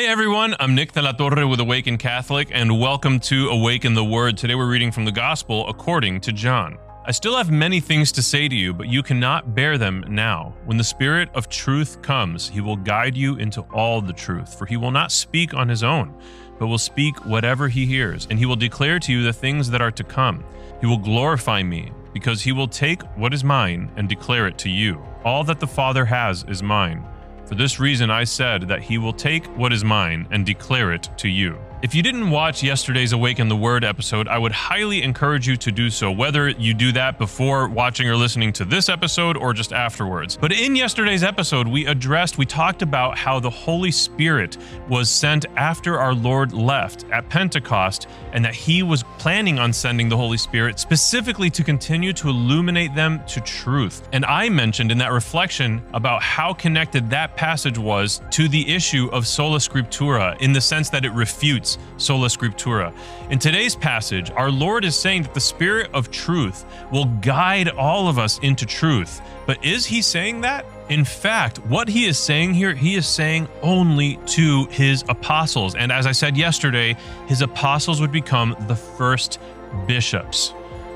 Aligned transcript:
Hey 0.00 0.06
everyone, 0.06 0.56
I'm 0.58 0.74
Nick 0.74 0.92
de 0.92 1.02
la 1.02 1.12
Torre 1.12 1.46
with 1.46 1.60
Awaken 1.60 1.98
Catholic, 1.98 2.48
and 2.52 2.80
welcome 2.80 3.20
to 3.20 3.50
Awaken 3.50 3.92
the 3.92 4.02
Word. 4.02 4.38
Today 4.38 4.54
we're 4.54 4.66
reading 4.66 4.90
from 4.90 5.04
the 5.04 5.12
Gospel 5.12 5.68
according 5.68 6.22
to 6.22 6.32
John. 6.32 6.78
I 7.04 7.12
still 7.12 7.36
have 7.36 7.50
many 7.50 7.80
things 7.80 8.10
to 8.12 8.22
say 8.22 8.48
to 8.48 8.54
you, 8.54 8.72
but 8.72 8.88
you 8.88 9.02
cannot 9.02 9.54
bear 9.54 9.76
them 9.76 10.02
now. 10.08 10.54
When 10.64 10.78
the 10.78 10.84
Spirit 10.84 11.28
of 11.34 11.50
truth 11.50 12.00
comes, 12.00 12.48
he 12.48 12.62
will 12.62 12.76
guide 12.76 13.14
you 13.14 13.36
into 13.36 13.60
all 13.74 14.00
the 14.00 14.14
truth, 14.14 14.58
for 14.58 14.64
he 14.64 14.78
will 14.78 14.90
not 14.90 15.12
speak 15.12 15.52
on 15.52 15.68
his 15.68 15.82
own, 15.82 16.14
but 16.58 16.68
will 16.68 16.78
speak 16.78 17.26
whatever 17.26 17.68
he 17.68 17.84
hears, 17.84 18.26
and 18.30 18.38
he 18.38 18.46
will 18.46 18.56
declare 18.56 18.98
to 19.00 19.12
you 19.12 19.22
the 19.22 19.34
things 19.34 19.68
that 19.68 19.82
are 19.82 19.92
to 19.92 20.02
come. 20.02 20.42
He 20.80 20.86
will 20.86 20.96
glorify 20.96 21.62
me, 21.62 21.92
because 22.14 22.40
he 22.40 22.52
will 22.52 22.68
take 22.68 23.02
what 23.18 23.34
is 23.34 23.44
mine 23.44 23.92
and 23.96 24.08
declare 24.08 24.46
it 24.46 24.56
to 24.60 24.70
you. 24.70 24.98
All 25.26 25.44
that 25.44 25.60
the 25.60 25.66
Father 25.66 26.06
has 26.06 26.42
is 26.48 26.62
mine. 26.62 27.04
For 27.50 27.56
this 27.56 27.80
reason, 27.80 28.10
I 28.10 28.22
said 28.22 28.68
that 28.68 28.80
he 28.80 28.96
will 28.96 29.12
take 29.12 29.44
what 29.58 29.72
is 29.72 29.82
mine 29.82 30.28
and 30.30 30.46
declare 30.46 30.92
it 30.92 31.08
to 31.16 31.28
you. 31.28 31.58
If 31.82 31.94
you 31.94 32.02
didn't 32.02 32.28
watch 32.28 32.62
yesterday's 32.62 33.14
Awaken 33.14 33.48
the 33.48 33.56
Word 33.56 33.84
episode, 33.84 34.28
I 34.28 34.36
would 34.36 34.52
highly 34.52 35.02
encourage 35.02 35.48
you 35.48 35.56
to 35.56 35.72
do 35.72 35.88
so, 35.88 36.12
whether 36.12 36.50
you 36.50 36.74
do 36.74 36.92
that 36.92 37.16
before 37.16 37.68
watching 37.68 38.06
or 38.06 38.16
listening 38.16 38.52
to 38.54 38.66
this 38.66 38.90
episode 38.90 39.38
or 39.38 39.54
just 39.54 39.72
afterwards. 39.72 40.36
But 40.36 40.52
in 40.52 40.76
yesterday's 40.76 41.22
episode, 41.22 41.66
we 41.66 41.86
addressed, 41.86 42.36
we 42.36 42.44
talked 42.44 42.82
about 42.82 43.16
how 43.16 43.40
the 43.40 43.48
Holy 43.48 43.90
Spirit 43.90 44.58
was 44.90 45.08
sent 45.08 45.46
after 45.56 45.98
our 45.98 46.12
Lord 46.12 46.52
left 46.52 47.06
at 47.12 47.30
Pentecost, 47.30 48.08
and 48.34 48.44
that 48.44 48.54
he 48.54 48.82
was 48.82 49.02
planning 49.16 49.58
on 49.58 49.72
sending 49.72 50.10
the 50.10 50.16
Holy 50.18 50.36
Spirit 50.36 50.78
specifically 50.78 51.48
to 51.48 51.64
continue 51.64 52.12
to 52.12 52.28
illuminate 52.28 52.94
them 52.94 53.24
to 53.26 53.40
truth. 53.40 54.06
And 54.12 54.26
I 54.26 54.50
mentioned 54.50 54.92
in 54.92 54.98
that 54.98 55.12
reflection 55.12 55.82
about 55.94 56.22
how 56.22 56.52
connected 56.52 57.08
that 57.08 57.36
passage 57.36 57.78
was 57.78 58.20
to 58.32 58.48
the 58.48 58.70
issue 58.70 59.08
of 59.12 59.26
sola 59.26 59.58
scriptura 59.58 60.38
in 60.42 60.52
the 60.52 60.60
sense 60.60 60.90
that 60.90 61.06
it 61.06 61.12
refutes 61.12 61.69
sola 61.96 62.28
scriptura. 62.28 62.94
In 63.30 63.38
today's 63.38 63.76
passage, 63.76 64.30
our 64.30 64.50
Lord 64.50 64.84
is 64.84 64.96
saying 64.96 65.22
that 65.24 65.34
the 65.34 65.40
Spirit 65.40 65.90
of 65.92 66.10
truth 66.10 66.64
will 66.90 67.06
guide 67.20 67.68
all 67.68 68.08
of 68.08 68.18
us 68.18 68.38
into 68.38 68.66
truth. 68.66 69.20
But 69.46 69.64
is 69.64 69.86
he 69.86 70.02
saying 70.02 70.42
that? 70.42 70.64
In 70.88 71.04
fact, 71.04 71.58
what 71.66 71.88
he 71.88 72.06
is 72.06 72.18
saying 72.18 72.54
here, 72.54 72.74
he 72.74 72.96
is 72.96 73.06
saying 73.06 73.48
only 73.62 74.18
to 74.26 74.66
his 74.66 75.04
apostles. 75.08 75.74
And 75.74 75.92
as 75.92 76.06
I 76.06 76.12
said 76.12 76.36
yesterday, 76.36 76.96
his 77.26 77.42
apostles 77.42 78.00
would 78.00 78.12
become 78.12 78.56
the 78.66 78.76
first 78.76 79.38
bishops. 79.86 80.52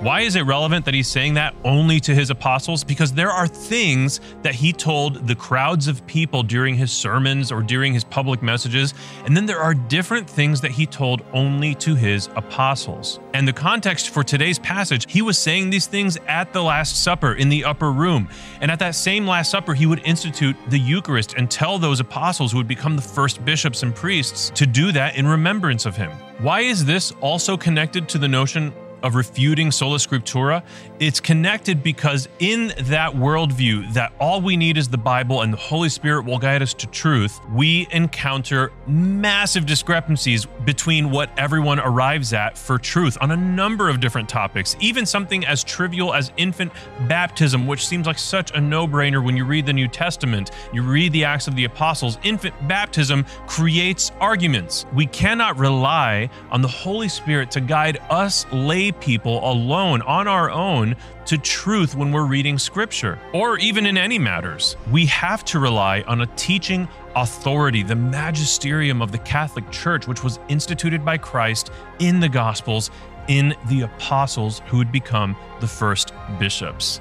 Why 0.00 0.20
is 0.20 0.36
it 0.36 0.42
relevant 0.42 0.84
that 0.84 0.92
he's 0.92 1.08
saying 1.08 1.34
that 1.34 1.54
only 1.64 2.00
to 2.00 2.14
his 2.14 2.28
apostles? 2.28 2.84
Because 2.84 3.14
there 3.14 3.30
are 3.30 3.48
things 3.48 4.20
that 4.42 4.54
he 4.54 4.70
told 4.70 5.26
the 5.26 5.34
crowds 5.34 5.88
of 5.88 6.06
people 6.06 6.42
during 6.42 6.74
his 6.74 6.92
sermons 6.92 7.50
or 7.50 7.62
during 7.62 7.94
his 7.94 8.04
public 8.04 8.42
messages, 8.42 8.92
and 9.24 9.34
then 9.34 9.46
there 9.46 9.58
are 9.58 9.72
different 9.72 10.28
things 10.28 10.60
that 10.60 10.70
he 10.70 10.84
told 10.84 11.24
only 11.32 11.74
to 11.76 11.94
his 11.94 12.28
apostles. 12.36 13.20
And 13.32 13.48
the 13.48 13.54
context 13.54 14.10
for 14.10 14.22
today's 14.22 14.58
passage, 14.58 15.10
he 15.10 15.22
was 15.22 15.38
saying 15.38 15.70
these 15.70 15.86
things 15.86 16.18
at 16.28 16.52
the 16.52 16.62
Last 16.62 17.02
Supper 17.02 17.32
in 17.32 17.48
the 17.48 17.64
upper 17.64 17.90
room. 17.90 18.28
And 18.60 18.70
at 18.70 18.78
that 18.80 18.94
same 18.94 19.26
Last 19.26 19.50
Supper, 19.50 19.72
he 19.72 19.86
would 19.86 20.02
institute 20.04 20.56
the 20.68 20.78
Eucharist 20.78 21.34
and 21.38 21.50
tell 21.50 21.78
those 21.78 22.00
apostles 22.00 22.52
who 22.52 22.58
would 22.58 22.68
become 22.68 22.96
the 22.96 23.02
first 23.02 23.42
bishops 23.46 23.82
and 23.82 23.94
priests 23.94 24.50
to 24.56 24.66
do 24.66 24.92
that 24.92 25.16
in 25.16 25.26
remembrance 25.26 25.86
of 25.86 25.96
him. 25.96 26.10
Why 26.38 26.60
is 26.60 26.84
this 26.84 27.12
also 27.22 27.56
connected 27.56 28.10
to 28.10 28.18
the 28.18 28.28
notion 28.28 28.74
of 29.02 29.14
refuting 29.14 29.70
sola 29.70 29.98
scriptura, 29.98 30.62
it's 30.98 31.20
connected 31.20 31.82
because 31.82 32.28
in 32.38 32.72
that 32.82 33.12
worldview 33.12 33.92
that 33.92 34.12
all 34.18 34.40
we 34.40 34.56
need 34.56 34.76
is 34.76 34.88
the 34.88 34.98
Bible 34.98 35.42
and 35.42 35.52
the 35.52 35.58
Holy 35.58 35.88
Spirit 35.88 36.24
will 36.24 36.38
guide 36.38 36.62
us 36.62 36.74
to 36.74 36.86
truth, 36.88 37.38
we 37.52 37.86
encounter 37.90 38.72
massive 38.86 39.66
discrepancies 39.66 40.46
between 40.64 41.10
what 41.10 41.30
everyone 41.38 41.78
arrives 41.80 42.32
at 42.32 42.56
for 42.56 42.78
truth 42.78 43.18
on 43.20 43.30
a 43.30 43.36
number 43.36 43.88
of 43.88 44.00
different 44.00 44.28
topics. 44.28 44.76
Even 44.80 45.06
something 45.06 45.44
as 45.46 45.62
trivial 45.62 46.14
as 46.14 46.32
infant 46.36 46.72
baptism, 47.08 47.66
which 47.66 47.86
seems 47.86 48.06
like 48.06 48.18
such 48.18 48.50
a 48.52 48.60
no 48.60 48.86
brainer 48.86 49.24
when 49.24 49.36
you 49.36 49.44
read 49.44 49.66
the 49.66 49.72
New 49.72 49.88
Testament, 49.88 50.50
you 50.72 50.82
read 50.82 51.12
the 51.12 51.24
Acts 51.24 51.46
of 51.46 51.56
the 51.56 51.64
Apostles, 51.64 52.18
infant 52.22 52.54
baptism 52.68 53.24
creates 53.46 54.12
arguments. 54.20 54.86
We 54.94 55.06
cannot 55.06 55.58
rely 55.58 56.30
on 56.50 56.62
the 56.62 56.68
Holy 56.68 57.08
Spirit 57.08 57.50
to 57.52 57.60
guide 57.60 57.98
us 58.10 58.46
people 58.92 59.38
alone 59.50 60.02
on 60.02 60.28
our 60.28 60.50
own 60.50 60.96
to 61.26 61.38
truth 61.38 61.94
when 61.94 62.12
we're 62.12 62.26
reading 62.26 62.58
scripture 62.58 63.18
or 63.32 63.58
even 63.58 63.86
in 63.86 63.98
any 63.98 64.18
matters. 64.18 64.76
We 64.90 65.06
have 65.06 65.44
to 65.46 65.58
rely 65.58 66.02
on 66.02 66.20
a 66.20 66.26
teaching 66.36 66.88
authority, 67.14 67.82
the 67.82 67.96
magisterium 67.96 69.02
of 69.02 69.12
the 69.12 69.18
Catholic 69.18 69.70
Church, 69.70 70.06
which 70.06 70.22
was 70.22 70.38
instituted 70.48 71.04
by 71.04 71.18
Christ 71.18 71.70
in 71.98 72.20
the 72.20 72.28
Gospels 72.28 72.90
in 73.28 73.54
the 73.68 73.82
apostles 73.82 74.62
who 74.66 74.78
would 74.78 74.92
become 74.92 75.36
the 75.60 75.66
first 75.66 76.12
bishops. 76.38 77.00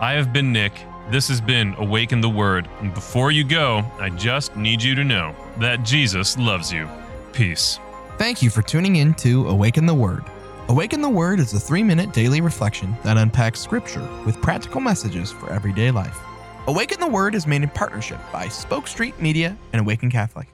I 0.00 0.12
have 0.12 0.32
been 0.32 0.52
Nick. 0.52 0.72
This 1.10 1.28
has 1.28 1.40
been 1.40 1.74
Awaken 1.78 2.20
the 2.20 2.28
Word. 2.28 2.68
And 2.80 2.92
before 2.94 3.30
you 3.32 3.44
go, 3.44 3.84
I 3.98 4.10
just 4.10 4.56
need 4.56 4.82
you 4.82 4.94
to 4.94 5.04
know 5.04 5.34
that 5.58 5.82
Jesus 5.82 6.38
loves 6.38 6.72
you. 6.72 6.88
Peace. 7.32 7.78
Thank 8.18 8.42
you 8.42 8.50
for 8.50 8.62
tuning 8.62 8.96
in 8.96 9.14
to 9.14 9.48
Awaken 9.48 9.86
the 9.86 9.94
Word. 9.94 10.24
Awaken 10.68 11.00
the 11.00 11.08
Word 11.08 11.40
is 11.40 11.54
a 11.54 11.58
three 11.58 11.82
minute 11.82 12.12
daily 12.12 12.42
reflection 12.42 12.94
that 13.02 13.16
unpacks 13.16 13.58
Scripture 13.58 14.06
with 14.26 14.42
practical 14.42 14.82
messages 14.82 15.32
for 15.32 15.50
everyday 15.50 15.90
life. 15.90 16.20
Awaken 16.66 17.00
the 17.00 17.06
Word 17.06 17.34
is 17.34 17.46
made 17.46 17.62
in 17.62 17.70
partnership 17.70 18.18
by 18.30 18.48
Spoke 18.48 18.86
Street 18.86 19.18
Media 19.18 19.56
and 19.72 19.80
Awaken 19.80 20.10
Catholic. 20.10 20.48